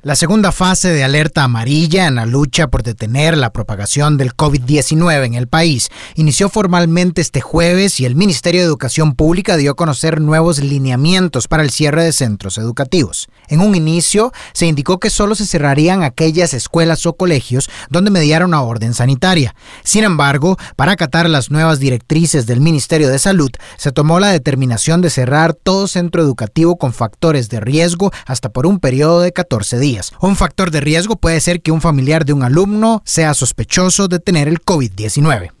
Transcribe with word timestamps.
La 0.00 0.14
segunda 0.14 0.52
fase 0.52 0.92
de 0.92 1.02
alerta 1.02 1.42
amarilla 1.42 2.06
en 2.06 2.14
la 2.14 2.24
lucha 2.24 2.68
por 2.68 2.84
detener 2.84 3.36
la 3.36 3.52
propagación 3.52 4.16
del 4.16 4.32
COVID-19 4.32 5.26
en 5.26 5.34
el 5.34 5.48
país 5.48 5.88
inició 6.14 6.48
formalmente 6.48 7.20
este 7.20 7.40
jueves 7.40 7.98
y 7.98 8.04
el 8.04 8.14
Ministerio 8.14 8.60
de 8.60 8.68
Educación 8.68 9.16
Pública 9.16 9.56
dio 9.56 9.72
a 9.72 9.74
conocer 9.74 10.20
nuevos 10.20 10.60
lineamientos 10.60 11.48
para 11.48 11.64
el 11.64 11.70
cierre 11.70 12.04
de 12.04 12.12
centros 12.12 12.58
educativos. 12.58 13.26
En 13.48 13.60
un 13.60 13.74
inicio, 13.74 14.32
se 14.52 14.66
indicó 14.66 15.00
que 15.00 15.10
solo 15.10 15.34
se 15.34 15.46
cerrarían 15.46 16.04
aquellas 16.04 16.54
escuelas 16.54 17.04
o 17.04 17.14
colegios 17.14 17.68
donde 17.90 18.12
mediara 18.12 18.44
una 18.44 18.62
orden 18.62 18.94
sanitaria. 18.94 19.56
Sin 19.82 20.04
embargo, 20.04 20.58
para 20.76 20.92
acatar 20.92 21.28
las 21.28 21.50
nuevas 21.50 21.80
directrices 21.80 22.46
del 22.46 22.60
Ministerio 22.60 23.08
de 23.08 23.18
Salud, 23.18 23.50
se 23.76 23.90
tomó 23.90 24.20
la 24.20 24.28
determinación 24.28 25.00
de 25.00 25.10
cerrar 25.10 25.54
todo 25.54 25.88
centro 25.88 26.22
educativo 26.22 26.78
con 26.78 26.92
factores 26.92 27.48
de 27.48 27.58
riesgo 27.58 28.12
hasta 28.26 28.50
por 28.50 28.64
un 28.64 28.78
periodo 28.78 29.22
de 29.22 29.32
14 29.32 29.87
Un 30.20 30.36
factor 30.36 30.70
de 30.70 30.80
riesgo 30.80 31.16
puede 31.16 31.40
ser 31.40 31.62
que 31.62 31.72
un 31.72 31.80
familiar 31.80 32.24
de 32.24 32.32
un 32.32 32.42
alumno 32.42 33.02
sea 33.04 33.34
sospechoso 33.34 34.08
de 34.08 34.18
tener 34.18 34.48
el 34.48 34.60
COVID-19. 34.60 35.52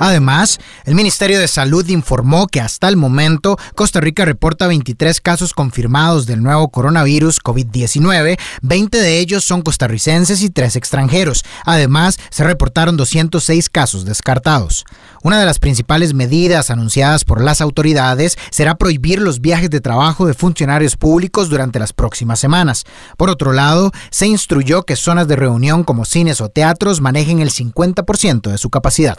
Además, 0.00 0.58
el 0.86 0.94
Ministerio 0.94 1.38
de 1.38 1.46
Salud 1.46 1.86
informó 1.88 2.46
que 2.46 2.62
hasta 2.62 2.88
el 2.88 2.96
momento 2.96 3.58
Costa 3.74 4.00
Rica 4.00 4.24
reporta 4.24 4.66
23 4.66 5.20
casos 5.20 5.52
confirmados 5.52 6.24
del 6.24 6.42
nuevo 6.42 6.70
coronavirus 6.70 7.38
COVID-19, 7.42 8.38
20 8.62 8.98
de 8.98 9.18
ellos 9.18 9.44
son 9.44 9.60
costarricenses 9.60 10.42
y 10.42 10.48
3 10.48 10.76
extranjeros. 10.76 11.44
Además, 11.66 12.18
se 12.30 12.44
reportaron 12.44 12.96
206 12.96 13.68
casos 13.68 14.06
descartados. 14.06 14.86
Una 15.22 15.38
de 15.38 15.44
las 15.44 15.58
principales 15.58 16.14
medidas 16.14 16.70
anunciadas 16.70 17.26
por 17.26 17.42
las 17.42 17.60
autoridades 17.60 18.38
será 18.50 18.76
prohibir 18.76 19.20
los 19.20 19.42
viajes 19.42 19.68
de 19.68 19.82
trabajo 19.82 20.26
de 20.26 20.32
funcionarios 20.32 20.96
públicos 20.96 21.50
durante 21.50 21.78
las 21.78 21.92
próximas 21.92 22.40
semanas. 22.40 22.84
Por 23.18 23.28
otro 23.28 23.52
lado, 23.52 23.92
se 24.10 24.26
instruyó 24.26 24.84
que 24.84 24.96
zonas 24.96 25.28
de 25.28 25.36
reunión 25.36 25.84
como 25.84 26.06
cines 26.06 26.40
o 26.40 26.48
teatros 26.48 27.02
manejen 27.02 27.40
el 27.40 27.50
50% 27.50 28.50
de 28.50 28.56
su 28.56 28.70
capacidad. 28.70 29.18